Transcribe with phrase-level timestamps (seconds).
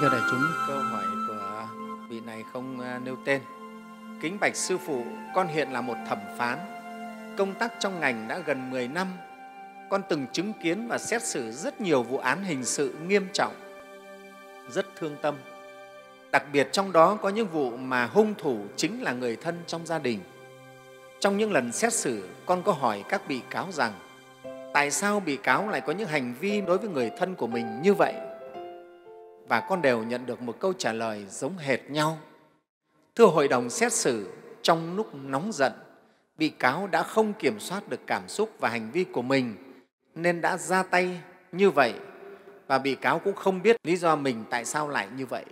[0.00, 1.66] thưa đại chúng, câu hỏi của
[2.08, 3.42] vị này không à, nêu tên.
[4.20, 6.58] Kính bạch Sư Phụ, con hiện là một thẩm phán,
[7.38, 9.06] công tác trong ngành đã gần 10 năm.
[9.90, 13.54] Con từng chứng kiến và xét xử rất nhiều vụ án hình sự nghiêm trọng,
[14.70, 15.34] rất thương tâm.
[16.32, 19.86] Đặc biệt trong đó có những vụ mà hung thủ chính là người thân trong
[19.86, 20.20] gia đình.
[21.20, 23.92] Trong những lần xét xử, con có hỏi các bị cáo rằng
[24.74, 27.82] tại sao bị cáo lại có những hành vi đối với người thân của mình
[27.82, 28.14] như vậy?
[29.48, 32.18] Và con đều nhận được một câu trả lời giống hệt nhau.
[33.14, 34.30] Thưa hội đồng xét xử,
[34.62, 35.72] trong lúc nóng giận,
[36.38, 39.56] bị cáo đã không kiểm soát được cảm xúc và hành vi của mình
[40.14, 41.20] nên đã ra tay
[41.52, 41.94] như vậy
[42.66, 45.44] và bị cáo cũng không biết lý do mình tại sao lại như vậy.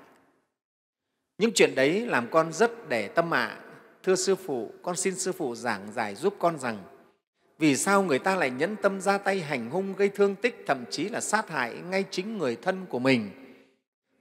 [1.38, 3.58] Những chuyện đấy làm con rất để tâm ạ.
[4.02, 6.78] Thưa Sư Phụ, con xin Sư Phụ giảng giải giúp con rằng
[7.58, 10.84] vì sao người ta lại nhẫn tâm ra tay hành hung gây thương tích, thậm
[10.90, 13.45] chí là sát hại ngay chính người thân của mình.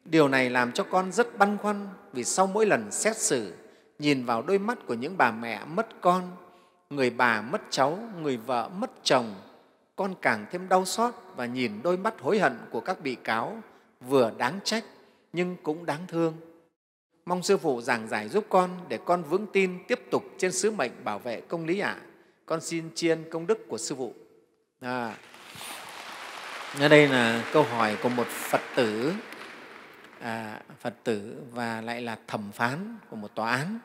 [0.05, 3.53] Điều này làm cho con rất băn khoăn vì sau mỗi lần xét xử,
[3.99, 6.31] nhìn vào đôi mắt của những bà mẹ mất con,
[6.89, 9.35] người bà mất cháu, người vợ mất chồng,
[9.95, 13.57] con càng thêm đau xót và nhìn đôi mắt hối hận của các bị cáo
[14.01, 14.83] vừa đáng trách
[15.33, 16.33] nhưng cũng đáng thương.
[17.25, 20.71] Mong Sư Phụ giảng giải giúp con để con vững tin tiếp tục trên sứ
[20.71, 21.97] mệnh bảo vệ công lý ạ.
[21.99, 22.05] À.
[22.45, 24.13] Con xin chiên công đức của Sư Phụ.
[24.81, 25.15] À,
[26.79, 29.13] ở đây là câu hỏi của một Phật tử,
[30.25, 33.79] à, Phật tử và lại là thẩm phán của một tòa án.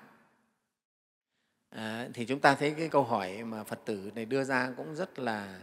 [1.70, 4.96] À, thì chúng ta thấy cái câu hỏi mà Phật tử này đưa ra cũng
[4.96, 5.60] rất là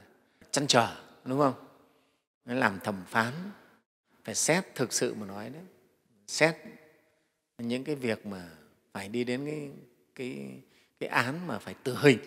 [0.51, 1.53] chăn trở, đúng không?
[2.45, 3.33] Nó làm thẩm phán,
[4.23, 5.63] phải xét thực sự mà nói đấy,
[6.27, 6.55] xét
[7.57, 8.49] những cái việc mà
[8.93, 9.69] phải đi đến cái,
[10.15, 10.61] cái,
[10.99, 12.19] cái án mà phải tử hình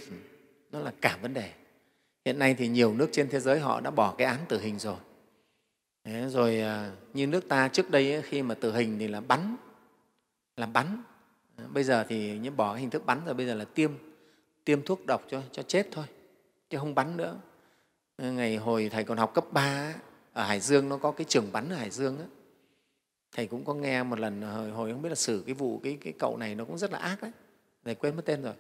[0.72, 1.52] nó là cả vấn đề
[2.24, 4.78] hiện nay thì nhiều nước trên thế giới họ đã bỏ cái án tử hình
[4.78, 4.98] rồi
[6.10, 9.56] Thế rồi à, như nước ta trước đây khi mà tử hình thì là bắn
[10.56, 11.02] là bắn.
[11.56, 13.90] Ờ, bây giờ thì như bỏ hình thức bắn rồi bây giờ là tiêm
[14.64, 16.04] tiêm thuốc độc cho, cho chết thôi
[16.70, 17.36] chứ không bắn nữa.
[18.16, 19.94] Ờ, ngày hồi thầy còn học cấp 3
[20.32, 22.28] ở Hải Dương nó có cái trường bắn ở Hải Dương ấy.
[23.32, 25.98] thầy cũng có nghe một lần hồi, hồi không biết là xử cái vụ cái,
[26.00, 27.30] cái cậu này nó cũng rất là ác đấy
[27.84, 28.54] thầy quên mất tên rồi.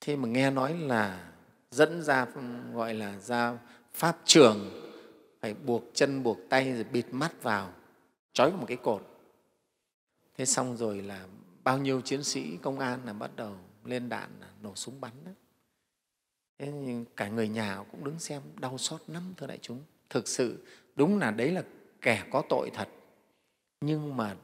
[0.00, 1.30] Thế mà nghe nói là
[1.70, 2.40] dẫn ra ừ,
[2.74, 3.58] gọi là ra
[3.92, 4.84] pháp trường
[5.44, 7.72] phải buộc chân buộc tay rồi bịt mắt vào
[8.32, 9.02] trói vào một cái cột.
[10.36, 11.26] Thế xong rồi là
[11.64, 14.30] bao nhiêu chiến sĩ công an là bắt đầu lên đạn
[14.62, 15.30] nổ súng bắn đó.
[16.58, 19.82] Thế nhưng cả người nhà cũng đứng xem đau xót lắm thưa đại chúng.
[20.10, 20.66] Thực sự
[20.96, 21.64] đúng là đấy là
[22.00, 22.88] kẻ có tội thật.
[23.80, 24.36] Nhưng mà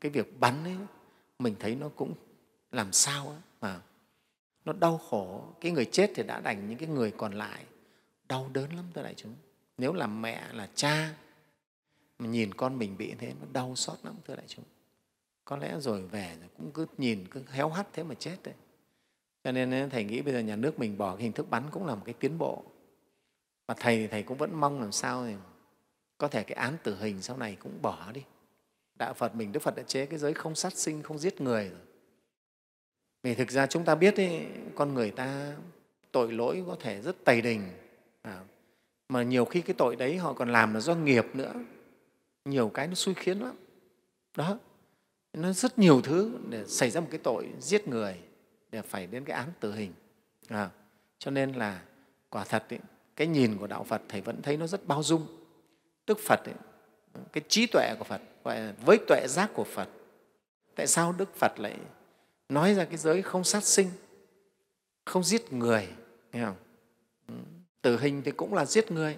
[0.00, 0.76] cái việc bắn ấy
[1.38, 2.14] mình thấy nó cũng
[2.72, 3.80] làm sao ấy, mà
[4.64, 5.44] nó đau khổ.
[5.60, 7.64] Cái người chết thì đã đành những cái người còn lại
[8.28, 9.34] đau đớn lắm thưa đại chúng
[9.82, 11.14] nếu là mẹ là cha
[12.18, 14.64] mà nhìn con mình bị thế nó đau xót lắm thưa đại chúng.
[15.44, 18.54] Có lẽ rồi về rồi cũng cứ nhìn cứ héo hắt thế mà chết đấy.
[19.44, 21.86] Cho nên thầy nghĩ bây giờ nhà nước mình bỏ cái hình thức bắn cũng
[21.86, 22.64] là một cái tiến bộ.
[23.66, 25.34] Và thầy thì thầy cũng vẫn mong làm sao thì
[26.18, 28.22] có thể cái án tử hình sau này cũng bỏ đi.
[28.94, 31.68] Đạo phật mình đức phật đã chế cái giới không sát sinh không giết người
[31.68, 31.80] rồi.
[33.22, 34.40] Vì thực ra chúng ta biết ý,
[34.74, 35.56] con người ta
[36.12, 37.70] tội lỗi có thể rất tày đình.
[38.22, 38.44] À,
[39.12, 41.52] mà nhiều khi cái tội đấy họ còn làm là do nghiệp nữa.
[42.44, 43.56] Nhiều cái nó xui khiến lắm.
[44.36, 44.58] Đó.
[45.32, 48.16] Nó rất nhiều thứ để xảy ra một cái tội giết người
[48.70, 49.92] để phải đến cái án tử hình.
[50.48, 50.70] À,
[51.18, 51.82] cho nên là
[52.30, 52.78] quả thật ấy,
[53.16, 55.26] cái nhìn của đạo phật thầy vẫn thấy nó rất bao dung.
[56.06, 56.54] Đức phật ấy,
[57.32, 59.88] cái trí tuệ của phật gọi là với tuệ giác của phật.
[60.74, 61.76] Tại sao đức phật lại
[62.48, 63.88] nói ra cái giới không sát sinh
[65.04, 65.88] không giết người
[66.32, 66.56] nghe không?
[67.28, 67.34] Ừ.
[67.82, 69.16] Tử hình thì cũng là giết người.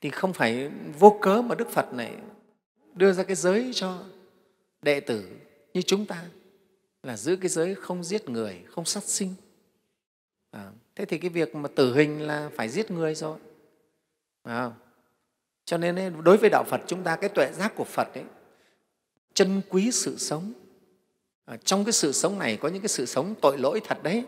[0.00, 2.16] Thì không phải vô cớ mà đức phật này
[2.94, 4.04] đưa ra cái giới cho
[4.82, 5.28] đệ tử
[5.74, 6.24] như chúng ta
[7.02, 9.34] là giữ cái giới không giết người không sát sinh.
[10.50, 13.38] À, thế thì cái việc mà tử hình là phải giết người rồi.
[14.42, 14.70] À,
[15.64, 18.24] cho nên đối với đạo phật chúng ta cái tuệ giác của phật ấy
[19.34, 20.52] chân quý sự sống.
[21.44, 24.24] À, trong cái sự sống này có những cái sự sống tội lỗi thật đấy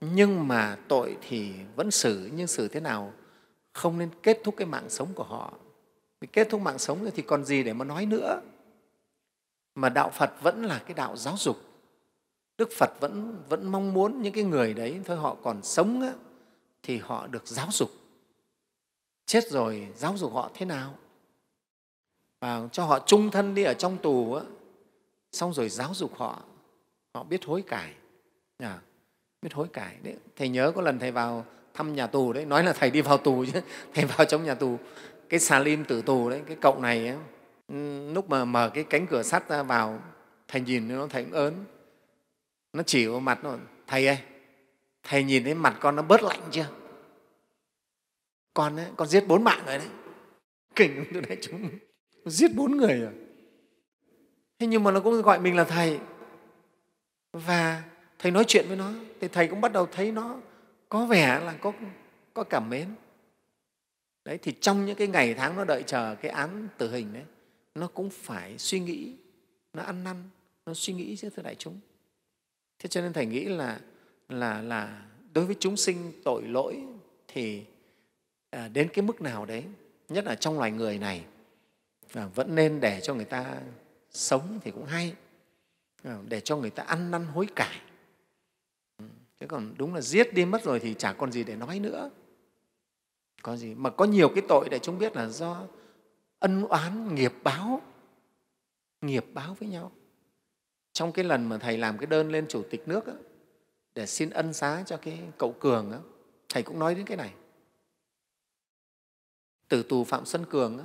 [0.00, 3.12] nhưng mà tội thì vẫn xử nhưng xử thế nào?
[3.72, 5.52] Không nên kết thúc cái mạng sống của họ.
[6.20, 8.40] Vì kết thúc mạng sống thì còn gì để mà nói nữa.
[9.74, 11.56] Mà đạo phật vẫn là cái đạo giáo dục.
[12.58, 16.12] Đức phật vẫn vẫn mong muốn những cái người đấy thôi họ còn sống á,
[16.82, 17.90] thì họ được giáo dục.
[19.26, 20.94] Chết rồi giáo dục họ thế nào?
[22.40, 24.44] Và cho họ trung thân đi ở trong tù á,
[25.32, 26.42] xong rồi giáo dục họ.
[27.14, 27.94] Họ biết hối cải.
[28.58, 28.78] Yeah
[29.42, 29.96] biết hối cải.
[30.02, 31.44] Đấy thầy nhớ có lần thầy vào
[31.74, 32.44] thăm nhà tù đấy.
[32.44, 33.60] Nói là thầy đi vào tù chứ.
[33.94, 34.78] Thầy vào trong nhà tù.
[35.28, 37.16] Cái xà lim tử tù đấy cái cậu này ấy,
[38.14, 40.02] lúc mà mở cái cánh cửa sắt ra vào
[40.48, 41.64] thầy nhìn nó thầy cũng ớn.
[42.72, 43.56] Nó chỉ vào mặt nó
[43.86, 44.18] thầy ơi
[45.02, 46.66] thầy nhìn thấy mặt con nó bớt lạnh chưa?
[48.54, 49.88] Con ấy, con giết bốn mạng rồi đấy.
[50.74, 51.68] Kinh từ đấy chúng
[52.26, 53.12] giết bốn người rồi
[54.58, 55.98] thế nhưng mà nó cũng gọi mình là thầy.
[57.32, 57.82] Và
[58.20, 60.40] thầy nói chuyện với nó thì thầy cũng bắt đầu thấy nó
[60.88, 61.72] có vẻ là có,
[62.34, 62.88] có cảm mến.
[64.24, 67.24] Đấy thì trong những cái ngày tháng nó đợi chờ cái án tử hình đấy
[67.74, 69.12] nó cũng phải suy nghĩ
[69.72, 70.16] nó ăn năn
[70.66, 71.80] nó suy nghĩ chứ thưa đại chúng.
[72.78, 73.80] Thế cho nên thầy nghĩ là
[74.28, 75.02] là là
[75.32, 76.76] đối với chúng sinh tội lỗi
[77.28, 77.62] thì
[78.50, 79.64] à, đến cái mức nào đấy
[80.08, 81.24] nhất là trong loài người này
[82.14, 83.60] à, vẫn nên để cho người ta
[84.10, 85.14] sống thì cũng hay
[86.02, 87.80] à, để cho người ta ăn năn hối cải
[89.40, 92.10] thế còn đúng là giết đi mất rồi thì chả còn gì để nói nữa.
[93.42, 93.74] Có gì?
[93.74, 95.66] Mà có nhiều cái tội để chúng biết là do
[96.38, 97.82] ân oán nghiệp báo.
[99.00, 99.92] Nghiệp báo với nhau.
[100.92, 103.12] Trong cái lần mà thầy làm cái đơn lên chủ tịch nước đó,
[103.94, 105.98] để xin ân xá cho cái cậu cường đó,
[106.48, 107.34] thầy cũng nói đến cái này.
[109.68, 110.84] Tử tù phạm xuân cường đó,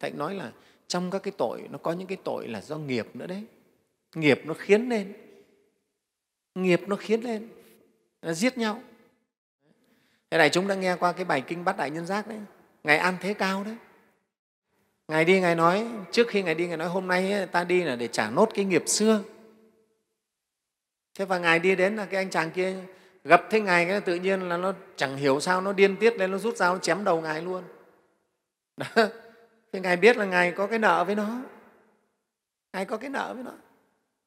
[0.00, 0.52] thầy nói là
[0.86, 3.44] trong các cái tội nó có những cái tội là do nghiệp nữa đấy.
[4.14, 5.12] Nghiệp nó khiến lên.
[6.54, 7.48] Nghiệp nó khiến lên
[8.22, 8.80] nó giết nhau.
[10.30, 12.38] Thế này chúng đã nghe qua cái bài kinh bát đại nhân giác đấy.
[12.84, 13.76] Ngài an thế cao đấy.
[15.08, 17.96] Ngài đi, ngài nói, trước khi ngài đi, ngài nói, hôm nay ta đi là
[17.96, 19.22] để trả nốt cái nghiệp xưa.
[21.14, 22.74] Thế và ngài đi đến là cái anh chàng kia,
[23.24, 26.30] gặp thấy ngài cái tự nhiên là nó chẳng hiểu sao, nó điên tiết lên,
[26.30, 27.62] nó rút dao, nó chém đầu ngài luôn.
[28.76, 28.86] Đó.
[29.72, 31.42] thì ngài biết là ngài có cái nợ với nó.
[32.72, 33.52] Ngài có cái nợ với nó.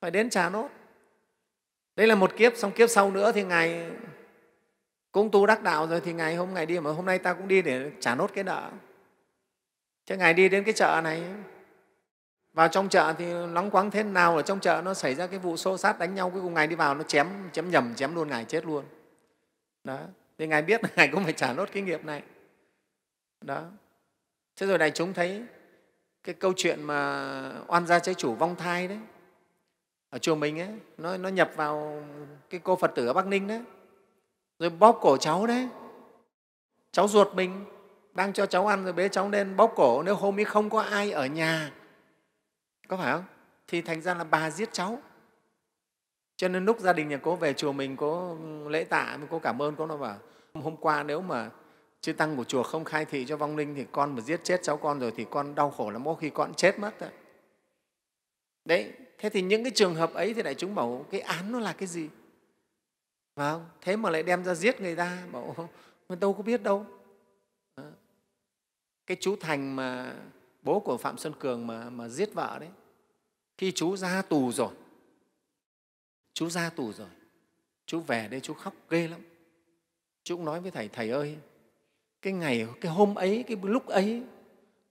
[0.01, 0.69] Phải đến trả nốt
[1.95, 3.91] đây là một kiếp, xong kiếp sau nữa thì ngài
[5.11, 7.47] cũng tu đắc đạo rồi thì ngày hôm ngày đi mà hôm nay ta cũng
[7.47, 8.71] đi để trả nốt cái nợ.
[10.05, 11.23] Chứ ngài đi đến cái chợ này,
[12.53, 15.39] vào trong chợ thì lóng quáng thế nào ở trong chợ nó xảy ra cái
[15.39, 18.15] vụ xô sát đánh nhau, cuối cùng ngài đi vào nó chém chém nhầm, chém
[18.15, 18.85] luôn, ngài chết luôn.
[19.83, 19.99] Đó,
[20.37, 22.23] thì ngài biết là ngài cũng phải trả nốt cái nghiệp này.
[23.41, 23.63] Đó.
[24.55, 25.43] Thế rồi đại chúng thấy
[26.23, 28.99] cái câu chuyện mà oan gia trái chủ vong thai đấy
[30.09, 32.03] ở chùa mình ấy nó, nó nhập vào
[32.49, 33.61] cái cô phật tử ở bắc ninh đấy.
[34.59, 35.69] Rồi bóp cổ cháu đấy.
[36.91, 37.65] Cháu ruột mình
[38.13, 40.03] đang cho cháu ăn rồi bế cháu lên bóp cổ.
[40.03, 41.71] Nếu hôm ấy không có ai ở nhà
[42.87, 43.23] có phải không?
[43.67, 44.99] Thì thành ra là bà giết cháu.
[46.37, 48.35] Cho nên lúc gia đình nhà cô về chùa mình có
[48.67, 50.17] lễ tạ mình có cảm ơn cô nó bảo
[50.53, 51.49] hôm qua nếu mà
[52.01, 54.63] chư tăng của chùa không khai thị cho vong linh thì con mà giết chết
[54.63, 56.05] cháu con rồi thì con đau khổ lắm.
[56.05, 57.11] Có khi con chết mất đấy.
[58.65, 61.59] Đấy thế thì những cái trường hợp ấy thì đại chúng bảo cái án nó
[61.59, 62.09] là cái gì?
[63.35, 63.65] Phải không?
[63.81, 65.69] thế mà lại đem ra giết người ta bảo
[66.09, 66.85] mình đâu có biết đâu.
[69.05, 70.15] Cái chú thành mà
[70.61, 72.69] bố của phạm xuân cường mà, mà giết vợ đấy
[73.57, 74.73] khi chú ra tù rồi
[76.33, 77.07] chú ra tù rồi
[77.85, 79.21] chú về đây chú khóc ghê lắm.
[80.23, 81.37] Chú cũng nói với thầy thầy ơi
[82.21, 84.23] cái ngày cái hôm ấy cái lúc ấy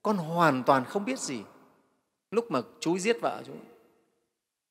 [0.03, 1.43] con hoàn toàn không biết gì.
[2.31, 3.53] Lúc mà chú giết vợ chú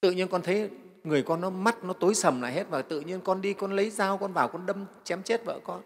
[0.04, 0.70] tự nhiên con thấy
[1.04, 3.76] người con nó mắt nó tối sầm lại hết và tự nhiên con đi con
[3.76, 5.82] lấy dao con vào con đâm chém chết vợ con.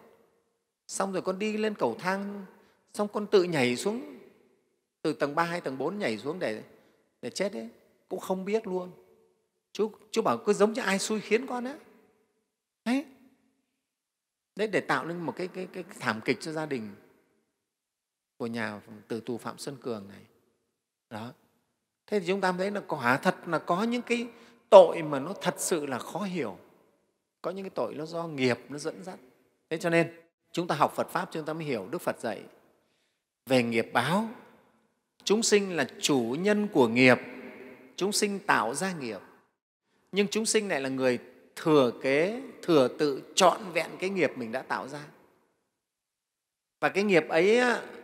[0.88, 2.46] Xong rồi con đi lên cầu thang
[2.94, 4.18] xong con tự nhảy xuống
[5.02, 6.64] từ tầng ba hay tầng bốn nhảy xuống để,
[7.22, 7.70] để chết đấy
[8.10, 8.92] cũng không biết luôn.
[9.72, 11.78] Chú, chú bảo cứ giống như ai xui khiến con á.
[12.86, 13.06] Đấy.
[14.56, 16.90] Đấy để tạo nên một cái, cái, cái thảm kịch cho gia đình
[18.38, 20.22] của nhà tử tù phạm xuân cường này.
[21.10, 21.34] Đó
[22.08, 24.28] thế thì chúng ta thấy là quả thật là có những cái
[24.70, 26.58] tội mà nó thật sự là khó hiểu.
[27.42, 29.20] Có những cái tội nó do nghiệp nó dẫn dắt.
[29.70, 30.12] Thế cho nên,
[30.52, 32.42] chúng ta học phật pháp, chúng ta mới hiểu đức phật dạy
[33.46, 34.30] về nghiệp báo.
[35.24, 37.20] Chúng sinh là chủ nhân của nghiệp,
[37.96, 39.20] chúng sinh tạo ra nghiệp.
[40.12, 41.20] Nhưng chúng sinh lại là người
[41.56, 45.00] thừa kế, thừa tự trọn vẹn cái nghiệp mình đã tạo ra.
[46.80, 47.62] Và cái nghiệp ấy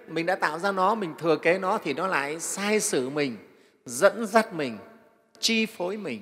[0.08, 3.38] mình đã tạo ra nó, mình thừa kế nó thì nó lại sai sử mình
[3.86, 4.78] dẫn dắt mình
[5.40, 6.22] chi phối mình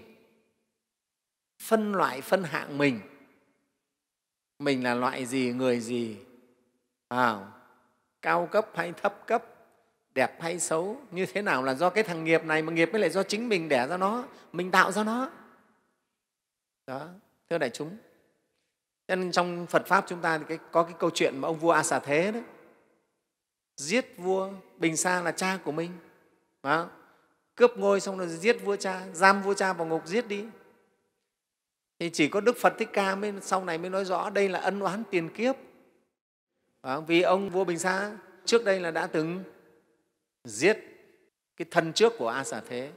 [1.59, 2.99] phân loại phân hạng mình.
[4.59, 6.17] Mình là loại gì người gì?
[7.07, 7.51] À,
[8.21, 9.43] cao cấp hay thấp cấp
[10.15, 13.01] đẹp hay xấu như thế nào là do cái thằng nghiệp này mà nghiệp mới
[13.01, 15.29] lại do chính mình đẻ ra nó mình tạo ra nó.
[16.87, 17.07] Đó
[17.49, 17.97] thưa đại chúng.
[19.07, 21.59] Cho nên trong phật pháp chúng ta thì cái, có cái câu chuyện mà ông
[21.59, 22.43] vua a xà thế đấy.
[23.77, 25.91] Giết vua bình sa là cha của mình.
[26.63, 26.89] Đó
[27.55, 30.45] cướp ngôi xong rồi giết vua cha giam vua cha vào ngục giết đi.
[31.99, 34.59] Thì chỉ có đức phật thích ca mới sau này mới nói rõ đây là
[34.59, 35.55] ân oán tiền kiếp.
[37.07, 39.43] Vì ông vua bình sa trước đây là đã từng
[40.43, 40.77] giết
[41.57, 42.91] cái thân trước của a xà thế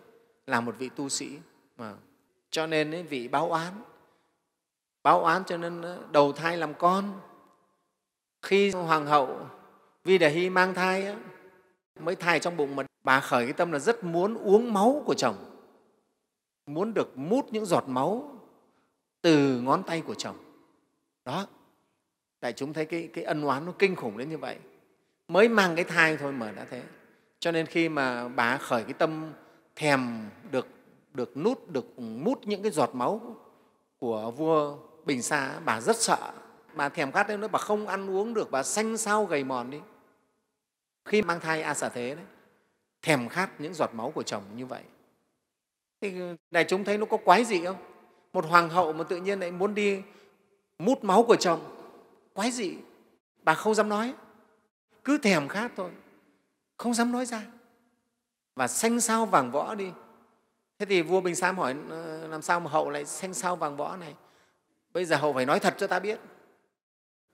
[0.47, 1.39] là một vị tu sĩ
[1.77, 1.95] mà
[2.51, 3.73] cho nên ấy, vị báo oán.
[5.03, 7.21] Báo oán cho nên ờ, đầu thai làm con.
[8.43, 9.49] Khi hoàng hậu
[10.05, 11.17] vi đề hy mang thai ấy,
[12.01, 15.15] mới thai trong bụng mà bà khởi cái tâm là rất muốn uống máu của
[15.15, 15.37] chồng
[16.67, 18.39] muốn được mút những giọt máu
[19.23, 20.37] từ ngón tay của chồng.
[21.25, 21.47] Đó
[22.41, 24.59] tại chúng thấy cái, cái ân oán nó kinh khủng đến như vậy.
[25.29, 26.83] Mới mang cái thai thôi mà đã thế.
[27.39, 29.33] Cho nên khi mà bà khởi cái tâm
[29.77, 30.67] thèm được
[31.15, 33.37] được nút được mút những cái giọt máu
[33.99, 36.33] của vua bình sa bà rất sợ.
[36.75, 39.71] Bà thèm khát đến nữa bà không ăn uống được bà xanh xao gầy mòn
[39.71, 39.79] đi.
[41.05, 42.25] Khi mang thai a xà thế đấy
[43.05, 44.83] thèm khát những giọt máu của chồng như vậy.
[46.01, 46.15] Thì
[46.51, 47.77] đại chúng thấy nó có quái gì không?
[48.33, 50.03] Một hoàng hậu mà tự nhiên lại muốn đi
[50.79, 51.61] mút máu của chồng.
[52.35, 52.77] Quái gì
[53.43, 54.15] bà không dám nói.
[55.05, 55.91] Cứ thèm khát thôi.
[56.77, 57.43] Không dám nói ra.
[58.55, 59.91] Và xanh sao vàng võ đi.
[60.79, 63.77] Thế thì vua bình sam hỏi ờ, làm sao mà hậu lại xanh sao vàng
[63.77, 64.15] võ này?
[64.93, 66.21] Bây giờ hậu phải nói thật cho ta biết.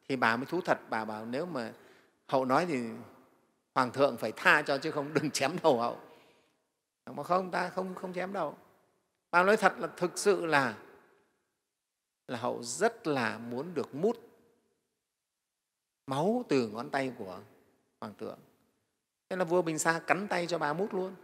[0.09, 1.73] Thì bà mới thú thật, bà bảo, nếu mà
[2.29, 2.89] hậu nói thì
[3.75, 6.01] hoàng thượng phải tha cho chứ không, đừng chém đầu hậu.
[7.07, 8.57] Mà không, ta không không chém đầu
[9.31, 10.79] bà nói thật là thực sự là
[12.29, 14.17] là hậu rất là muốn được mút
[16.07, 17.41] máu từ ngón tay của
[18.01, 18.39] hoàng thượng.
[19.29, 21.15] Thế là vua bình sa cắn tay cho bà mút luôn.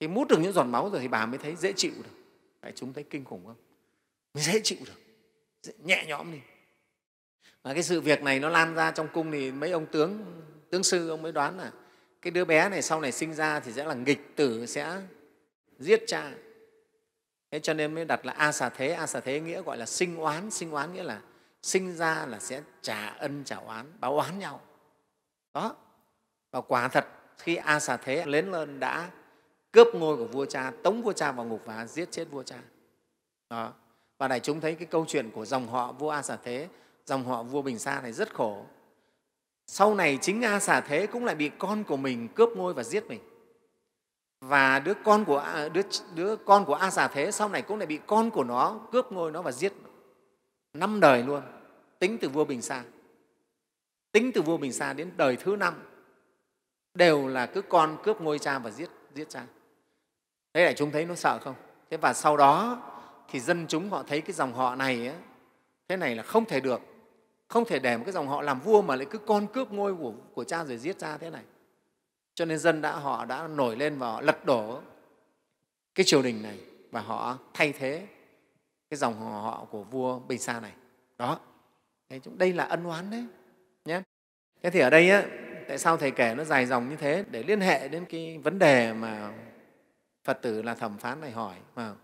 [0.00, 2.22] Thì mút được những giọt máu rồi thì bà mới thấy dễ chịu được.
[2.60, 3.56] Phải chúng thấy kinh khủng không?
[4.34, 5.00] Dễ chịu được.
[5.78, 6.40] Nhẹ nhõm đi.
[7.62, 10.82] Và cái sự việc này nó lan ra trong cung thì mấy ông tướng tướng
[10.82, 11.72] sư ông mới đoán là
[12.22, 15.00] cái đứa bé này sau này sinh ra thì sẽ là nghịch tử, sẽ
[15.78, 16.32] giết cha.
[17.50, 18.92] Thế cho nên mới đặt là a xà thế.
[18.92, 20.50] A xà thế nghĩa gọi là sinh oán.
[20.50, 21.20] Sinh oán nghĩa là
[21.62, 24.60] sinh ra là sẽ trả ân trả oán, báo oán nhau.
[25.54, 25.76] Đó.
[26.50, 27.06] Và quả thật,
[27.38, 29.10] khi a xà thế lớn lên đã
[29.72, 32.58] cướp ngôi của vua cha, tống vua cha vào ngục và giết chết vua cha.
[33.50, 33.72] Đó.
[34.18, 36.68] Và đại chúng thấy cái câu chuyện của dòng họ vua a xà thế,
[37.06, 38.66] dòng họ vua bình sa này rất khổ
[39.74, 42.82] sau này chính a xà thế cũng lại bị con của mình cướp ngôi và
[42.82, 43.20] giết mình.
[44.40, 45.82] Và đứa con của đứa,
[46.14, 49.12] đứa con của a xà thế sau này cũng lại bị con của nó cướp
[49.12, 49.72] ngôi nó và giết
[50.72, 51.42] năm đời luôn
[51.98, 52.84] tính từ vua bình sa.
[54.12, 55.74] Tính từ vua bình sa đến đời thứ năm
[56.94, 59.46] đều là cứ con cướp ngôi cha và giết giết cha.
[60.54, 61.54] Thế là chúng thấy nó sợ không?
[61.90, 62.82] Thế và sau đó
[63.28, 65.16] thì dân chúng họ thấy cái dòng họ này ấy,
[65.88, 66.80] thế này là không thể được
[67.52, 69.94] không thể để một cái dòng họ làm vua mà lại cứ con cướp ngôi
[69.94, 71.42] của, của cha rồi giết cha thế này.
[72.34, 74.80] Cho nên dân đã họ đã nổi lên và họ lật đổ
[75.94, 76.58] cái triều đình này
[76.90, 78.06] và họ thay thế
[78.90, 80.72] cái dòng họ của vua bình sa này.
[81.18, 81.38] Đó.
[82.24, 83.24] Đây là ân oán đấy
[83.84, 84.02] nhé.
[84.62, 85.24] Thế thì ở đây á,
[85.68, 87.24] tại sao thầy kể nó dài dòng như thế?
[87.30, 89.32] Để liên hệ đến cái vấn đề mà
[90.24, 91.94] phật tử là thẩm phán này hỏi mà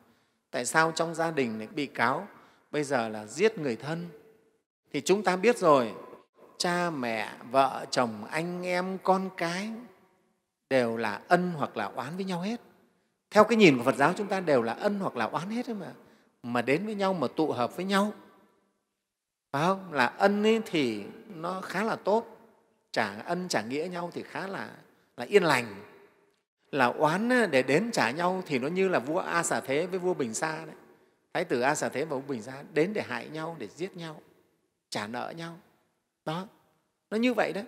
[0.50, 2.28] tại sao trong gia đình này bị cáo
[2.70, 4.08] bây giờ là giết người thân
[4.92, 5.92] thì chúng ta biết rồi
[6.58, 9.70] cha mẹ vợ chồng anh em con cái
[10.70, 12.60] đều là ân hoặc là oán với nhau hết.
[13.30, 15.68] Theo cái nhìn của phật giáo chúng ta đều là ân hoặc là oán hết
[15.68, 15.92] mà
[16.42, 18.12] mà đến với nhau mà tụ hợp với nhau.
[19.52, 19.92] Phải không?
[19.92, 21.02] Là ân ấy thì
[21.34, 22.38] nó khá là tốt
[22.92, 24.70] trả ân trả nghĩa nhau thì khá là,
[25.16, 25.74] là yên lành.
[26.72, 29.98] Là oán để đến trả nhau thì nó như là vua a xà thế với
[29.98, 30.74] vua bình sa đấy.
[31.34, 33.96] Thái tử a xà thế và vua bình sa đến để hại nhau để giết
[33.96, 34.20] nhau
[34.90, 35.58] trả nợ nhau.
[36.24, 36.46] Đó
[37.10, 37.64] nó như vậy đấy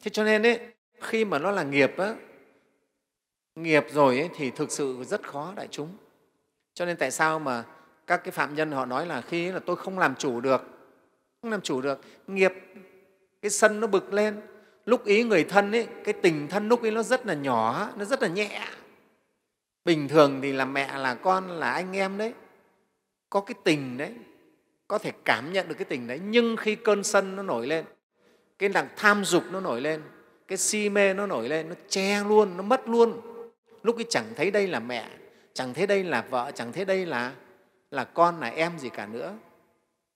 [0.00, 0.60] thế cho nên ấy,
[1.00, 2.14] khi mà nó là nghiệp á,
[3.54, 5.96] nghiệp rồi ấy, thì thực sự rất khó đại chúng.
[6.74, 7.64] Cho nên tại sao mà
[8.06, 10.62] các cái phạm nhân họ nói là khi là tôi không làm chủ được
[11.42, 12.52] không làm chủ được nghiệp
[13.42, 14.40] cái sân nó bực lên.
[14.84, 18.04] Lúc ý người thân ấy, cái tình thân lúc ấy nó rất là nhỏ nó
[18.04, 18.68] rất là nhẹ.
[19.84, 22.34] Bình thường thì là mẹ là con là anh em đấy.
[23.30, 24.14] Có cái tình đấy
[24.88, 27.84] có thể cảm nhận được cái tình đấy, nhưng khi cơn sân nó nổi lên,
[28.58, 30.02] cái đằng tham dục nó nổi lên,
[30.48, 33.20] cái si mê nó nổi lên, nó che luôn, nó mất luôn.
[33.82, 35.08] Lúc ấy chẳng thấy đây là mẹ,
[35.52, 37.32] chẳng thấy đây là vợ, chẳng thấy đây là
[37.90, 39.34] là con, là em gì cả nữa.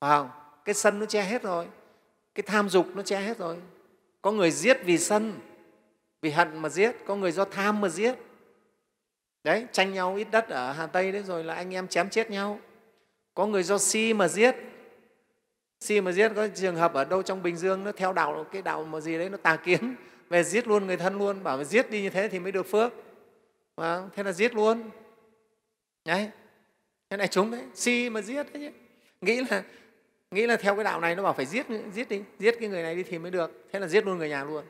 [0.01, 0.31] Phải không?
[0.65, 1.67] Cái sân nó che hết rồi,
[2.35, 3.57] cái tham dục nó che hết rồi.
[4.23, 5.35] Có người giết vì sân,
[6.23, 8.15] vì hận mà giết, có người do tham mà giết.
[9.45, 12.31] Đấy, tranh nhau ít đất ở hà tây đấy, rồi là anh em chém chết
[12.31, 12.61] nhau
[13.35, 14.57] có người do si mà giết.
[15.81, 18.63] Si mà giết có trường hợp ở đâu trong bình dương nó theo đạo cái
[18.63, 19.95] đạo mà gì đấy nó tà kiến.
[20.29, 22.93] Về giết luôn người thân luôn bảo giết đi như thế thì mới được phước.
[23.77, 24.91] Mà thế là giết luôn.
[26.05, 26.31] Đấy.
[27.11, 28.79] Thế này chúng đấy si mà giết đấy chứ.
[29.21, 29.63] Nghĩ là
[30.31, 32.83] nghĩ là theo cái đạo này nó bảo phải giết giết đi giết cái người
[32.83, 33.65] này đi thì mới được.
[33.73, 34.65] Thế là giết luôn người nhà luôn.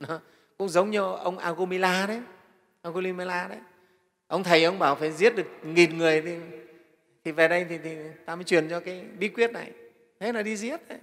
[0.00, 0.20] Đó.
[0.58, 2.20] cũng giống như ông Agumila đấy
[2.82, 3.58] Agumila đấy.
[4.26, 6.36] Ông thầy ông bảo phải giết được nghìn người thì,
[7.28, 9.72] thì về đây thì, thì ta mới truyền cho cái bí quyết này.
[10.20, 10.98] Thế là đi giết đấy.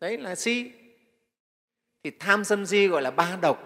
[0.00, 0.72] Đấy là si.
[2.04, 3.62] Thì tham sân si gọi là ba độc.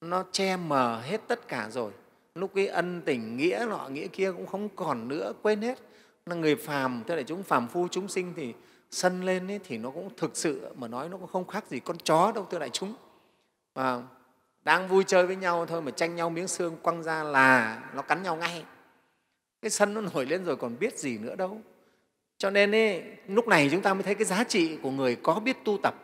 [0.00, 1.92] Nó che mờ hết tất cả rồi.
[2.34, 5.78] Lúc cái ân tình nghĩa nọ nghĩa kia cũng không còn nữa quên hết.
[6.26, 8.54] Là người phàm tức là chúng phàm phu chúng sinh thì
[8.90, 11.80] sân lên ấy, thì nó cũng thực sự mà nói nó cũng không khác gì
[11.80, 12.94] con chó đâu thưa đại chúng.
[13.74, 14.02] Và
[14.64, 18.02] đang vui chơi với nhau thôi mà tranh nhau miếng xương quăng ra là nó
[18.02, 18.64] cắn nhau ngay
[19.62, 21.60] cái sân nó nổi lên rồi còn biết gì nữa đâu.
[22.38, 25.40] Cho nên ấy, lúc này chúng ta mới thấy cái giá trị của người có
[25.40, 25.94] biết tu tập.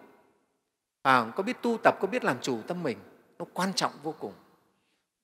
[1.02, 2.98] À, có biết tu tập có biết làm chủ tâm mình
[3.38, 4.32] nó quan trọng vô cùng.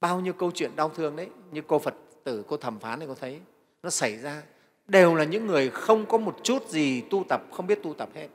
[0.00, 3.09] Bao nhiêu câu chuyện đau thương đấy như cô phật tử cô thẩm phán này
[3.09, 3.41] có thấy
[3.83, 4.43] nó xảy ra.
[4.87, 8.09] Đều là những người không có một chút gì tu tập không biết tu tập
[8.14, 8.29] hết.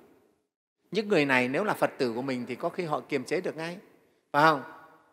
[0.92, 3.42] Những người này nếu là phật tử của mình thì có khi họ kiềm chế
[3.42, 3.78] được ngay.
[4.32, 4.62] Phải không?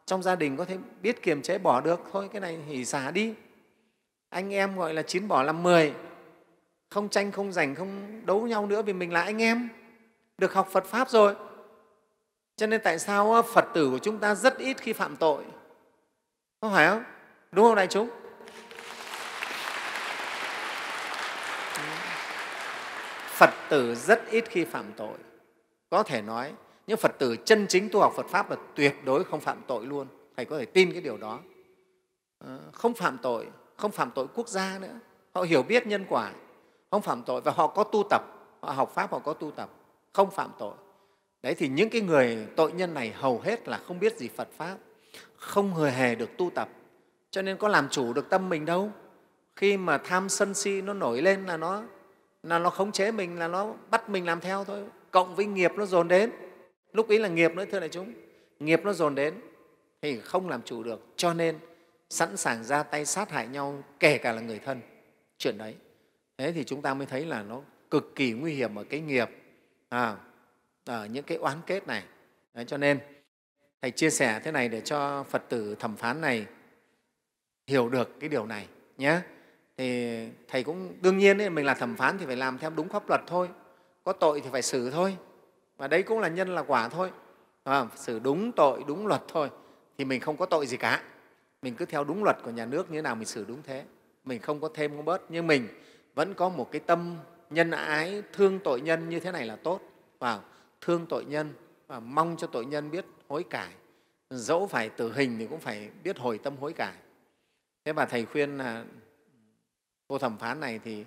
[0.07, 3.11] Trong gia đình có thể biết kiềm chế bỏ được thôi cái này thì xả
[3.11, 3.35] đi
[4.29, 5.95] anh em gọi là chín bỏ làm mười.
[6.91, 9.69] Không tranh, không giành, không đấu nhau nữa vì mình là anh em.
[10.39, 11.35] Được học phật pháp rồi.
[12.57, 15.45] Cho nên tại sao phật tử của chúng ta rất ít khi phạm tội?
[16.61, 17.05] Không phải không?
[17.53, 18.11] Đúng không đại chúng?
[23.27, 25.19] Phật tử rất ít khi phạm tội.
[25.91, 26.53] Có thể nói,
[26.87, 29.87] những phật tử chân chính tu học phật pháp là tuyệt đối không phạm tội
[29.87, 30.07] luôn.
[30.37, 31.41] Thầy có thể tin cái điều đó.
[32.39, 34.95] Ờ, không phạm tội không phạm tội quốc gia nữa.
[35.35, 36.33] Họ hiểu biết nhân quả.
[36.91, 38.23] Không phạm tội và họ có tu tập.
[38.61, 39.71] Họ học pháp, họ có tu tập.
[40.13, 40.75] Không phạm tội.
[41.43, 44.49] Đấy thì những cái người tội nhân này hầu hết là không biết gì phật
[44.57, 44.77] pháp.
[45.37, 46.69] Không hề hề được tu tập.
[47.31, 48.91] Cho nên có làm chủ được tâm mình đâu.
[49.57, 51.83] Khi mà tham sân si nó nổi lên là nó
[52.43, 54.85] là nó khống chế mình, là nó bắt mình làm theo thôi.
[55.11, 56.31] Cộng với nghiệp nó dồn đến.
[56.93, 58.13] Lúc ấy là nghiệp nữa, thưa đại chúng.
[58.61, 59.35] Nghiệp nó dồn đến
[60.03, 61.01] thì không làm chủ được.
[61.17, 61.59] Cho nên
[62.11, 64.81] sẵn sàng ra tay sát hại nhau kể cả là người thân.
[65.39, 65.75] Chuyện đấy.
[66.39, 69.31] Thế thì chúng ta mới thấy là nó cực kỳ nguy hiểm ở cái nghiệp
[69.89, 70.17] à,
[70.85, 72.03] ở những cái oán kết này.
[72.55, 72.99] Đấy, cho nên
[73.83, 76.47] thầy chia sẻ thế này để cho phật tử thẩm phán này
[77.67, 78.67] hiểu được cái điều này
[78.99, 79.21] nhé.
[79.77, 82.89] Thì thầy cũng đương nhiên ấy, mình là thẩm phán thì phải làm theo đúng
[82.89, 83.49] pháp luật thôi.
[84.05, 85.17] Có tội thì phải xử thôi.
[85.77, 87.11] Và đấy cũng là nhân là quả thôi.
[87.65, 89.51] À, xử đúng tội đúng luật thôi.
[89.99, 91.03] Thì mình không có tội gì cả
[91.67, 93.85] mình cứ theo đúng luật của nhà nước như thế nào mình xử đúng thế.
[94.25, 95.69] Mình không có thêm không bớt, nhưng mình
[96.15, 97.17] vẫn có một cái tâm
[97.51, 99.81] nhân ái, thương tội nhân như thế này là tốt.
[100.19, 100.41] Và
[100.81, 101.53] thương tội nhân
[101.87, 103.73] và mong cho tội nhân biết hối cải.
[104.31, 106.95] Dẫu phải tử hình thì cũng phải biết hồi tâm hối cải.
[107.85, 108.85] Thế và thầy khuyên là
[110.09, 111.05] cô thẩm phán này thì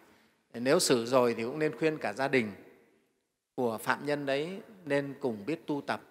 [0.54, 2.52] nếu xử rồi thì cũng nên khuyên cả gia đình
[3.56, 6.02] của phạm nhân đấy nên cùng biết tu tập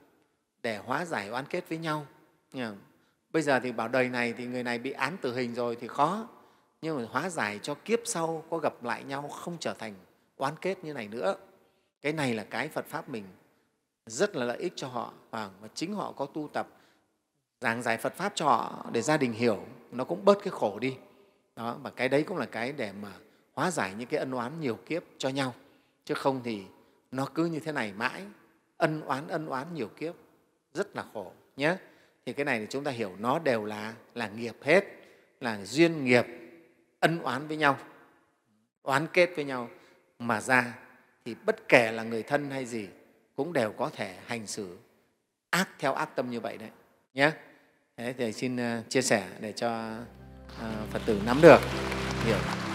[0.62, 2.06] để hóa giải oán kết với nhau
[3.32, 5.88] bây giờ thì bảo đời này thì người này bị án tử hình rồi thì
[5.88, 6.28] khó.
[6.82, 9.94] Nhưng mà hóa giải cho kiếp sau, có gặp lại nhau không trở thành
[10.36, 11.36] oán kết như này nữa.
[12.02, 13.24] Cái này là cái phật pháp mình
[14.06, 15.12] rất là lợi ích cho họ.
[15.30, 16.68] Và chính họ có tu tập,
[17.60, 19.58] giảng giải phật pháp cho họ để gia đình hiểu.
[19.92, 20.96] Nó cũng bớt cái khổ đi.
[21.56, 23.12] Đó, và cái đấy cũng là cái để mà
[23.54, 25.54] hóa giải những cái ân oán nhiều kiếp cho nhau.
[26.04, 26.64] Chứ không thì
[27.12, 28.22] nó cứ như thế này mãi.
[28.76, 30.14] Ân oán ân oán nhiều kiếp.
[30.74, 31.76] Rất là khổ, nhé
[32.28, 34.84] thì cái này thì chúng ta hiểu, nó đều là là nghiệp hết,
[35.40, 36.26] là duyên nghiệp,
[37.00, 37.78] ân oán với nhau,
[38.82, 39.68] oán kết với nhau.
[40.18, 40.74] Mà ra
[41.24, 42.88] thì bất kể là người thân hay gì
[43.36, 44.78] cũng đều có thể hành xử
[45.50, 46.70] ác theo ác tâm như vậy đấy
[47.14, 47.30] nhé
[47.96, 49.68] thế thì xin ờ, chia sẻ để cho
[50.60, 51.60] ờ, phật tử nắm được.
[52.24, 52.67] Hiểu.